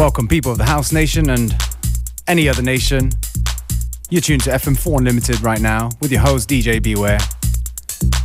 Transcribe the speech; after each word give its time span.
Welcome, 0.00 0.28
people 0.28 0.50
of 0.50 0.56
the 0.56 0.64
House 0.64 0.92
Nation 0.92 1.28
and 1.28 1.54
any 2.26 2.48
other 2.48 2.62
nation. 2.62 3.10
You're 4.08 4.22
tuned 4.22 4.42
to 4.44 4.50
FM4 4.50 4.96
Unlimited 4.96 5.42
right 5.42 5.60
now 5.60 5.90
with 6.00 6.10
your 6.10 6.22
host 6.22 6.48
DJ 6.48 6.82
Beware, 6.82 7.18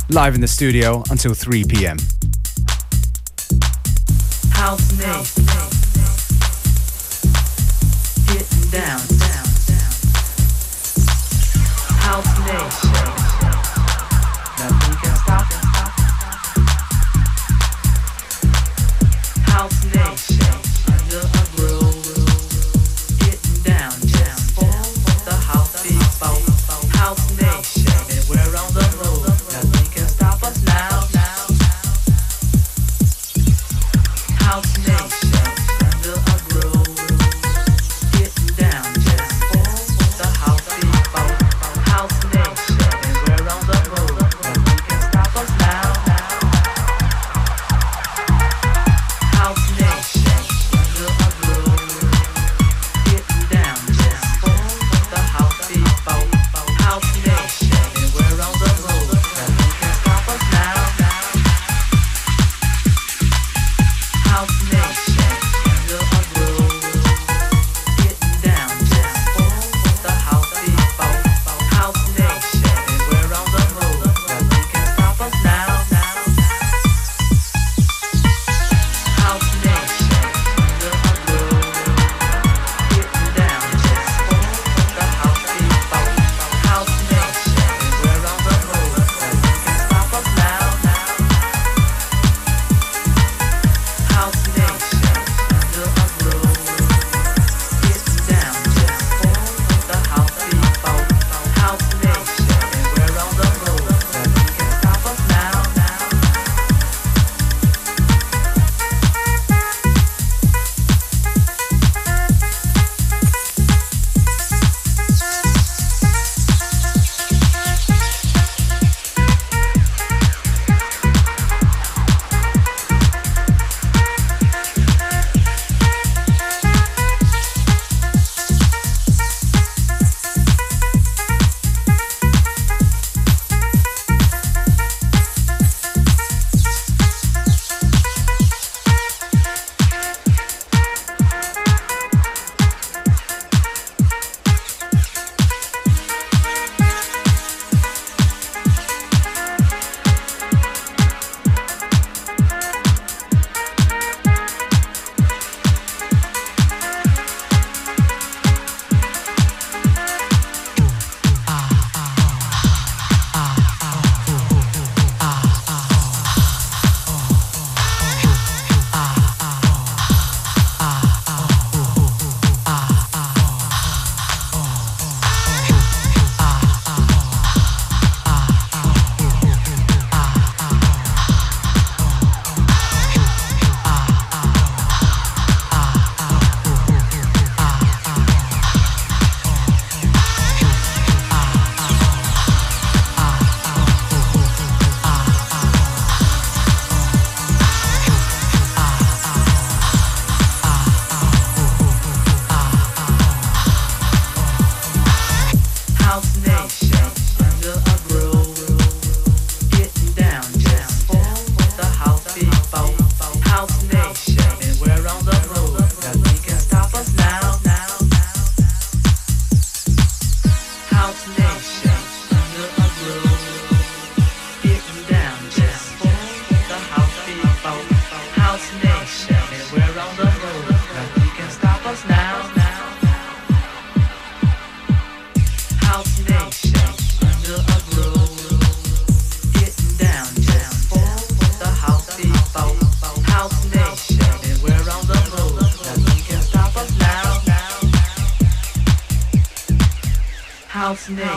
live 0.08 0.34
in 0.34 0.40
the 0.40 0.48
studio 0.48 1.04
until 1.10 1.34
3 1.34 1.64
p.m. 1.64 1.98
House 4.52 4.98
Nation. 4.98 5.45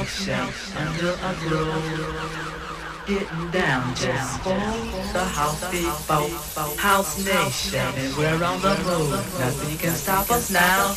myself 0.10 0.76
under 0.76 1.10
a 1.10 1.34
roof. 1.46 3.06
Getting 3.06 3.52
down 3.52 3.96
just 3.96 4.44
the 4.44 5.24
house 5.24 5.70
people, 5.72 6.30
house 6.78 7.26
nation, 7.26 7.80
and 7.96 8.16
we're 8.18 8.44
on 8.44 8.62
the 8.62 8.76
move. 8.86 9.40
Nothing 9.40 9.78
can 9.78 9.94
stop 9.94 10.30
us 10.32 10.50
now. 10.52 10.94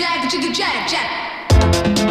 jag, 0.00 0.10
jag, 0.32 0.58
jag, 0.58 1.96
jag. 1.96 2.05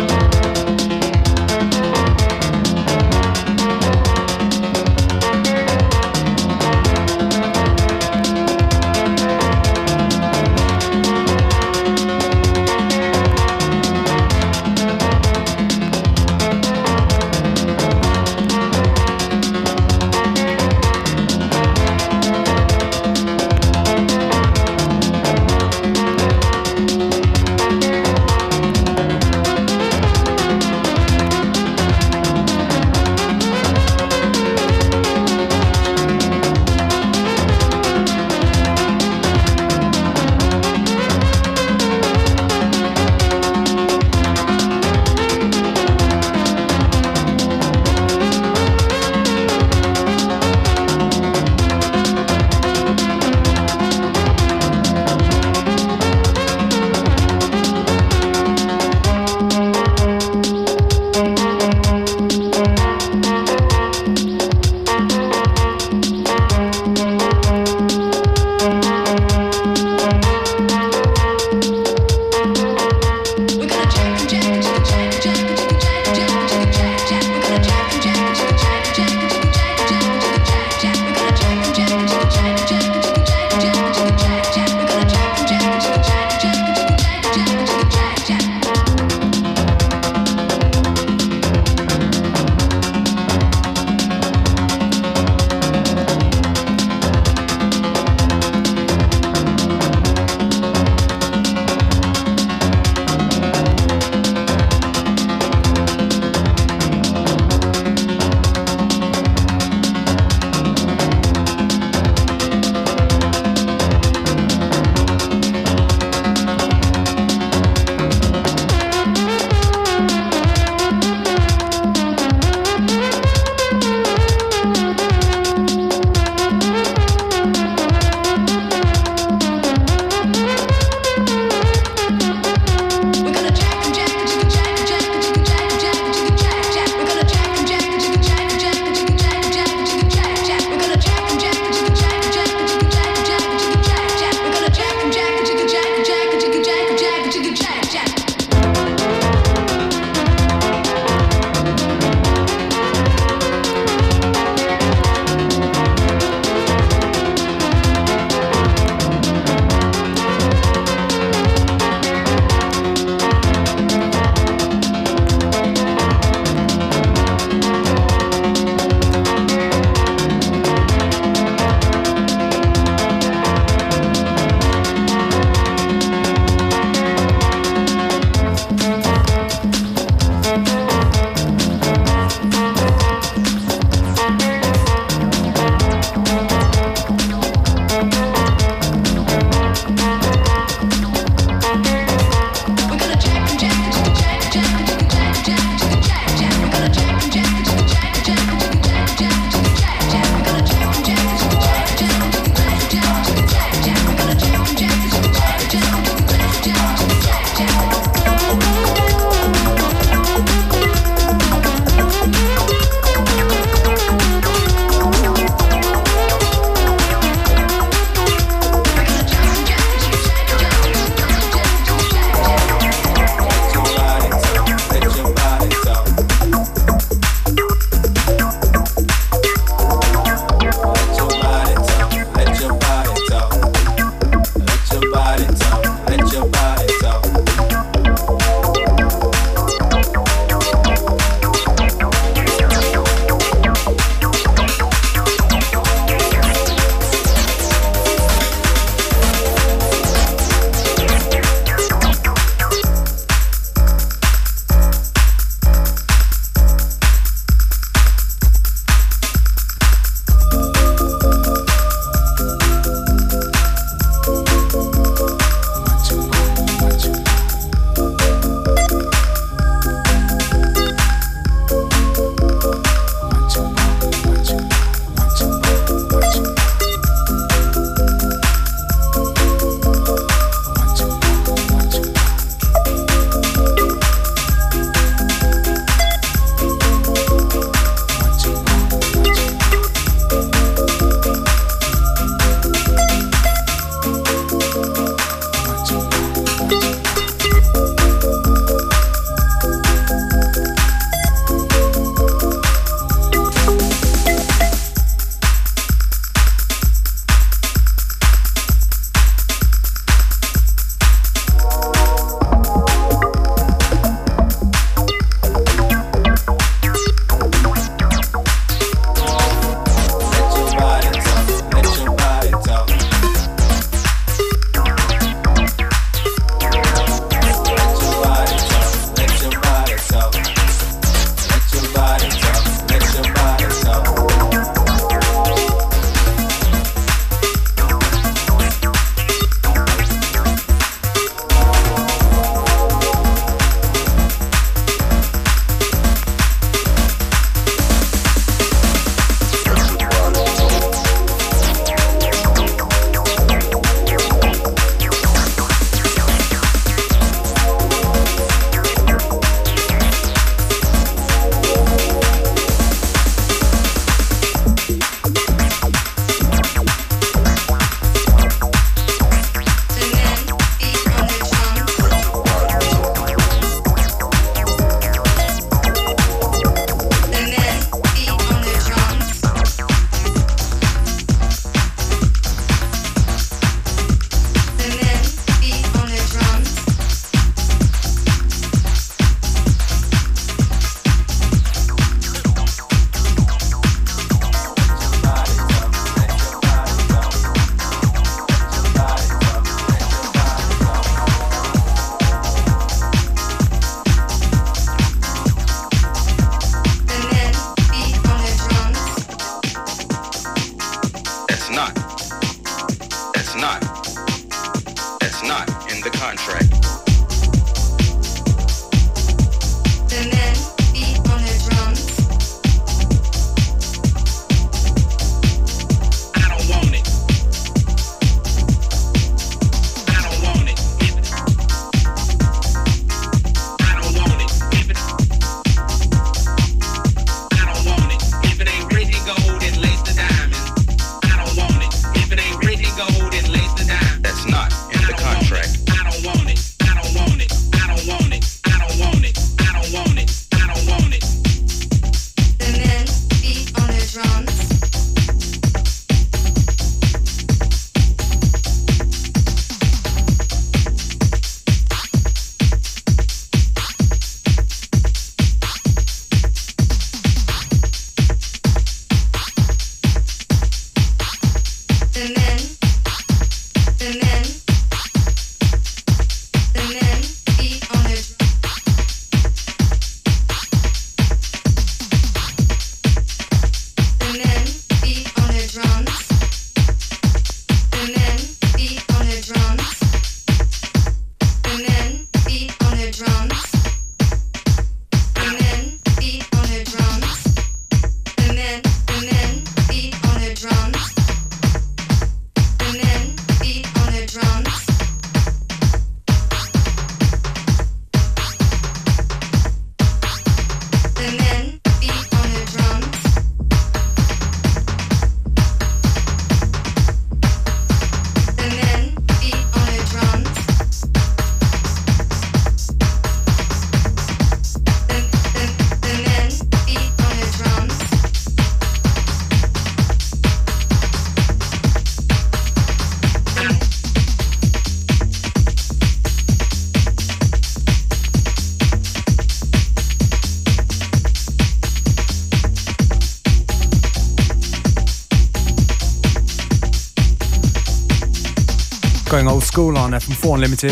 From 550.24 550.34
4 550.36 550.56
Unlimited. 550.56 550.92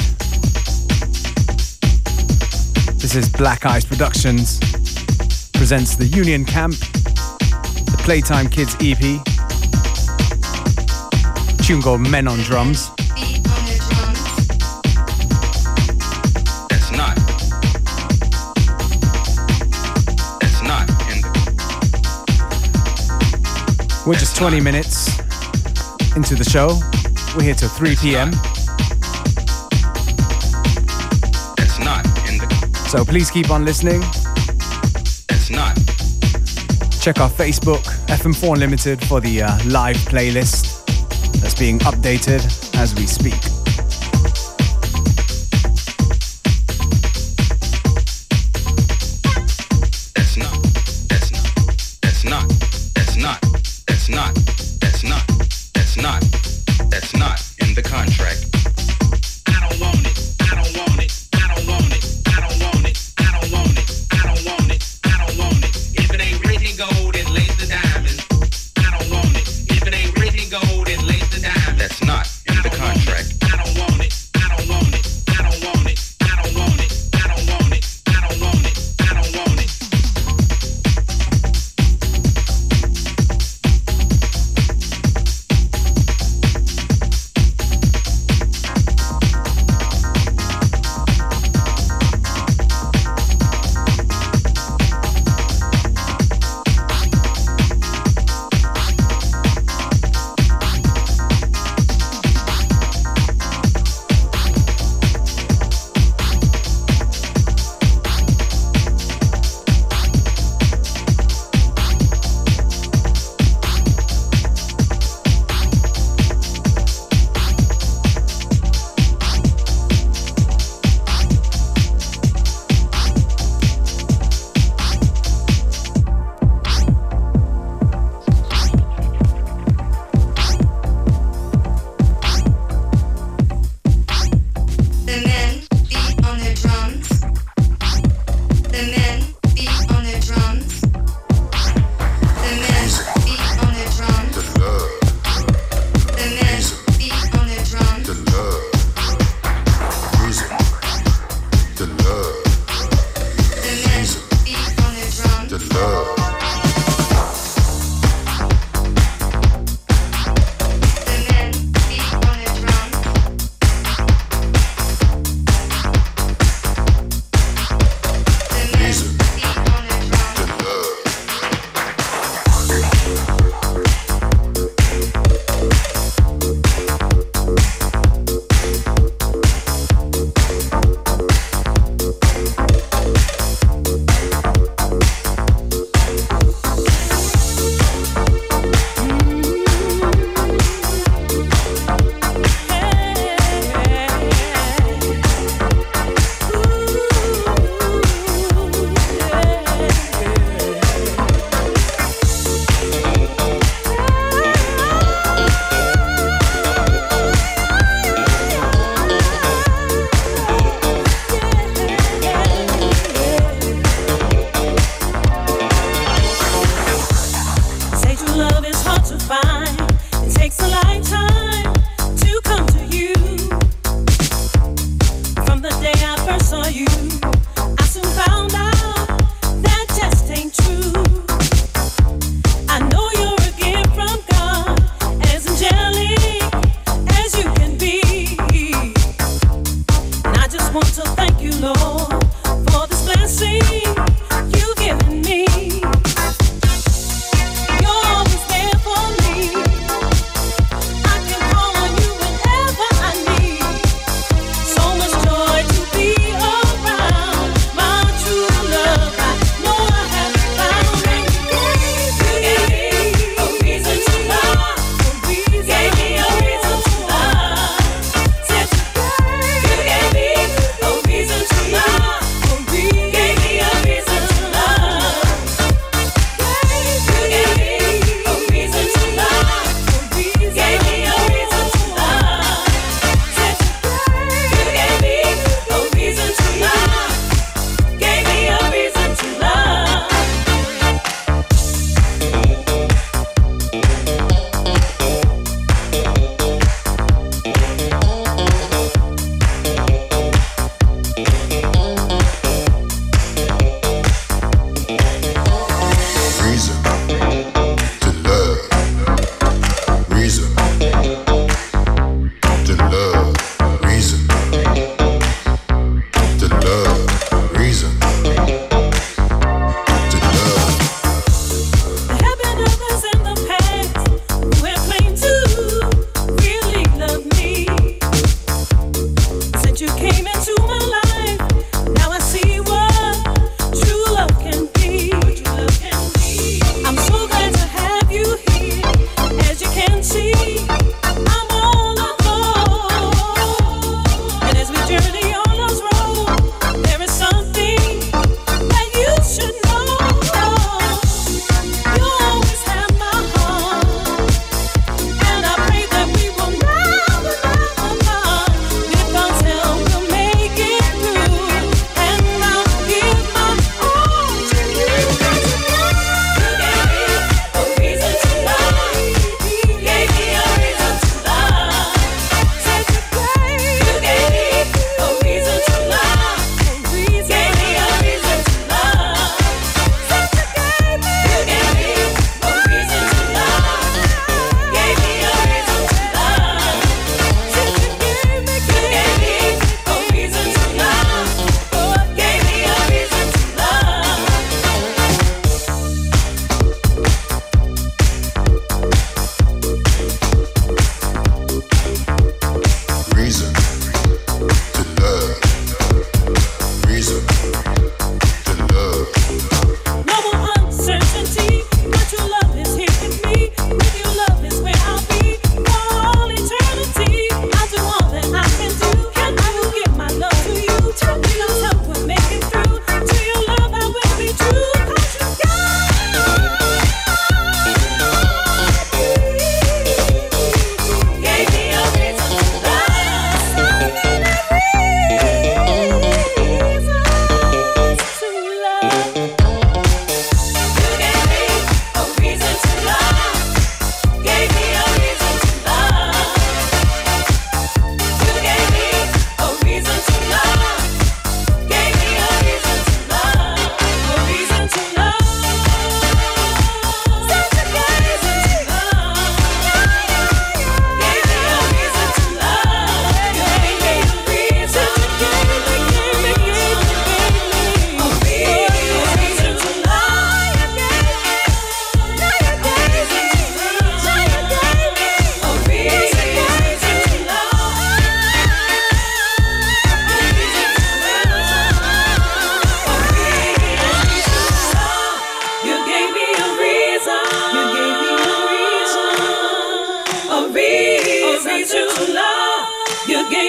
This 3.00 3.16
is 3.16 3.30
Black 3.30 3.66
Eyes 3.66 3.86
Productions, 3.86 4.60
presents 5.54 5.96
the 5.96 6.06
Union 6.06 6.44
Camp, 6.44 6.76
the 6.76 8.00
Playtime 8.00 8.50
Kids 8.50 8.76
EP, 8.82 9.00
tune 11.66 11.82
called 11.82 12.02
Men 12.02 12.28
on 12.28 12.38
Drums. 12.40 12.92
We're 24.06 24.16
just 24.16 24.36
20 24.36 24.60
minutes 24.60 25.18
into 26.18 26.36
the 26.36 26.44
show. 26.44 26.78
We're 27.38 27.44
here 27.44 27.56
till 27.56 27.70
3 27.70 27.96
p.m. 27.96 28.32
So 32.94 33.04
please 33.04 33.32
keep 33.32 33.50
on 33.50 33.66
listening. 33.66 34.04
It's 35.28 35.50
not. 35.50 35.76
Check 37.02 37.20
our 37.20 37.30
Facebook, 37.32 37.82
FM4 38.06 38.54
Unlimited, 38.54 39.04
for 39.06 39.20
the 39.20 39.42
uh, 39.42 39.58
live 39.66 39.96
playlist 39.96 40.86
that's 41.42 41.58
being 41.58 41.80
updated 41.80 42.46
as 42.76 42.94
we 42.94 43.08
speak. 43.08 43.53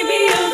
baby. 0.02 0.26
Oh, 0.34 0.53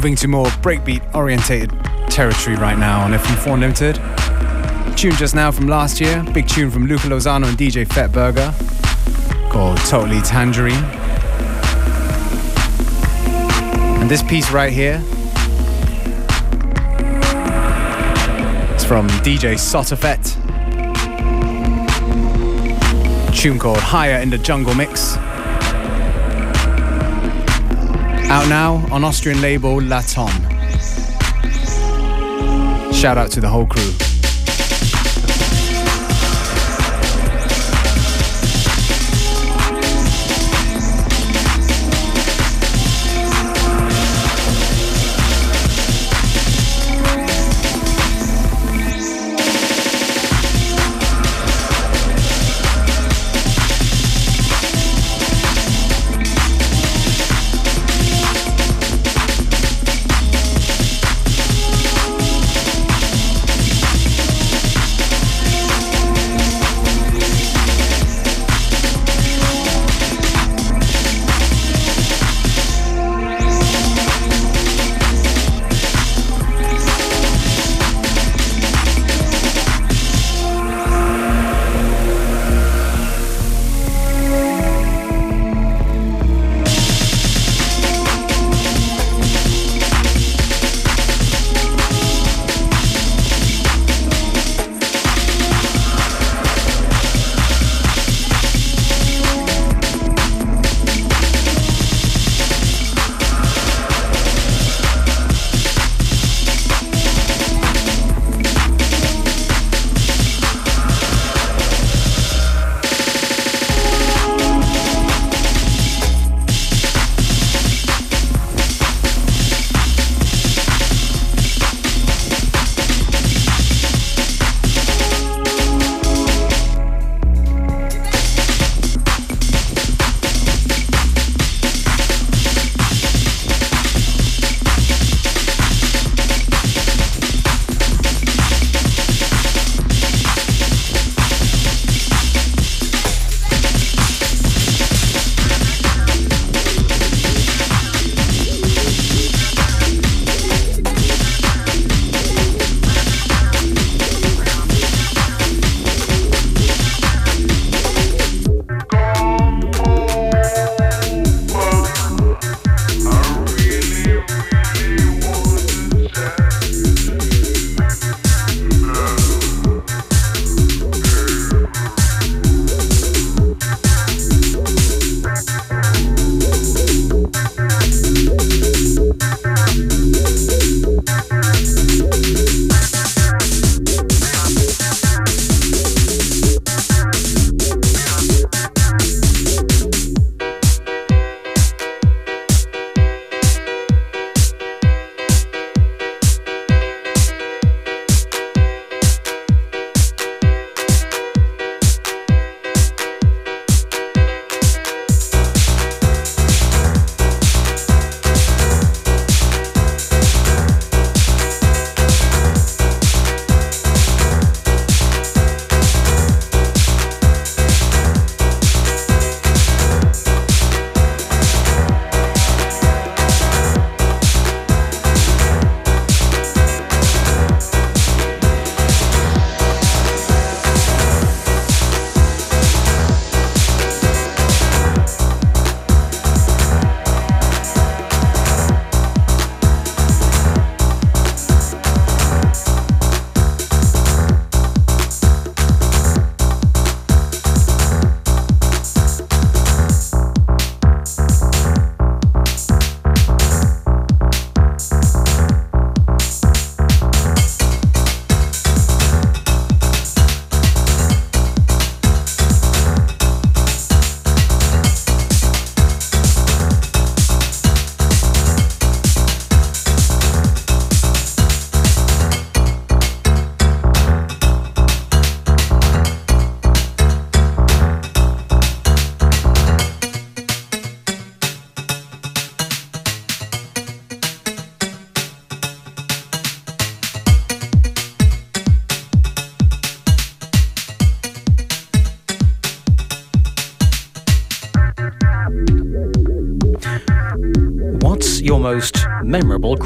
Moving 0.00 0.16
to 0.16 0.28
more 0.28 0.46
breakbeat 0.62 1.14
orientated 1.14 1.70
territory 2.08 2.56
right 2.56 2.78
now 2.78 3.02
on 3.02 3.10
FM4 3.10 3.60
Limited. 3.60 4.96
Tune 4.96 5.12
just 5.12 5.34
now 5.34 5.50
from 5.50 5.68
last 5.68 6.00
year, 6.00 6.24
big 6.32 6.48
tune 6.48 6.70
from 6.70 6.86
Luca 6.86 7.06
Lozano 7.08 7.46
and 7.46 7.58
DJ 7.58 7.86
Fettburger 7.86 8.50
called 9.52 9.76
Totally 9.80 10.22
Tangerine. 10.22 10.82
And 14.00 14.10
this 14.10 14.22
piece 14.22 14.50
right 14.50 14.72
here 14.72 15.02
is 18.74 18.84
from 18.86 19.06
DJ 19.20 19.58
Sotofett. 19.58 20.24
Tune 23.36 23.58
called 23.58 23.76
Higher 23.76 24.22
in 24.22 24.30
the 24.30 24.38
Jungle 24.38 24.74
Mix. 24.74 25.18
Out 28.40 28.48
now 28.48 28.86
on 28.90 29.04
Austrian 29.04 29.42
label 29.42 29.82
Laton. 29.82 30.30
Shout 32.90 33.18
out 33.18 33.30
to 33.32 33.40
the 33.42 33.48
whole 33.50 33.66
crew. 33.66 34.09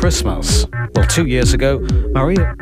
Christmas? 0.05 0.67
Well, 0.95 1.07
two 1.07 1.25
years 1.25 1.55
ago, 1.55 1.79
Maria. 2.13 2.55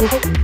Thank 0.00 0.24
you. 0.26 0.37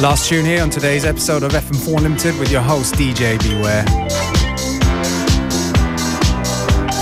Last 0.00 0.28
tune 0.28 0.44
here 0.44 0.62
on 0.62 0.70
today's 0.70 1.04
episode 1.04 1.42
of 1.42 1.50
FM4 1.50 2.00
Limited 2.00 2.38
with 2.38 2.52
your 2.52 2.60
host 2.62 2.94
DJ 2.94 3.36
Beware. 3.42 3.84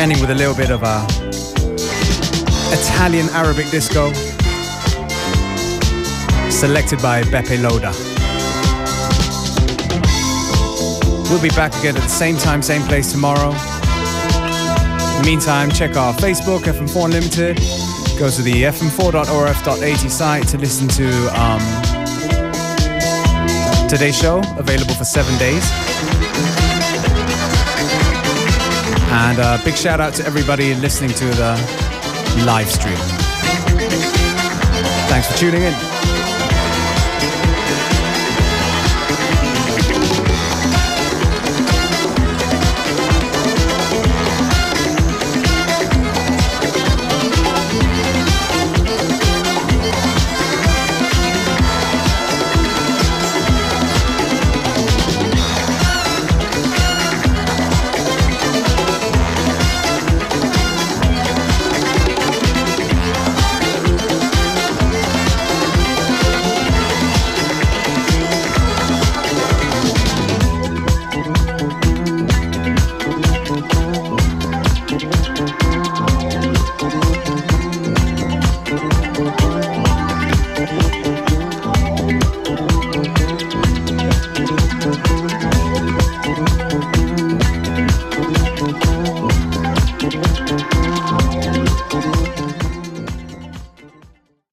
Ending 0.00 0.18
with 0.18 0.30
a 0.30 0.34
little 0.34 0.54
bit 0.54 0.70
of 0.70 0.82
a 0.82 1.04
Italian 2.72 3.28
Arabic 3.32 3.68
disco 3.70 4.10
selected 6.50 7.02
by 7.02 7.22
Beppe 7.24 7.60
Loda. 7.62 7.92
We'll 11.28 11.42
be 11.42 11.50
back 11.50 11.78
again 11.78 11.96
at 11.96 12.02
the 12.02 12.08
same 12.08 12.38
time, 12.38 12.62
same 12.62 12.80
place 12.82 13.12
tomorrow. 13.12 13.50
In 13.50 15.22
the 15.22 15.22
meantime, 15.26 15.70
check 15.70 15.96
our 15.98 16.14
Facebook, 16.14 16.60
FM4 16.60 17.10
Limited. 17.10 17.56
Go 18.18 18.30
to 18.30 18.40
the 18.40 18.62
fm4.orf.at 18.62 20.10
site 20.10 20.48
to 20.48 20.56
listen 20.56 20.88
to 20.88 21.08
um, 21.38 21.85
today's 23.88 24.18
show, 24.18 24.38
available 24.56 24.94
for 24.94 25.04
seven 25.04 25.36
days. 25.38 25.62
And 29.10 29.38
a 29.38 29.60
big 29.64 29.76
shout 29.76 30.00
out 30.00 30.14
to 30.14 30.26
everybody 30.26 30.74
listening 30.74 31.10
to 31.10 31.24
the 31.24 31.52
live 32.44 32.70
stream. 32.70 32.96
Thanks 35.08 35.30
for 35.30 35.38
tuning 35.38 35.62
in. 35.62 35.95